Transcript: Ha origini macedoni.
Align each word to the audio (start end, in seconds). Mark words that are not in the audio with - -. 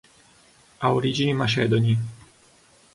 Ha 0.79 0.93
origini 0.95 1.31
macedoni. 1.33 1.95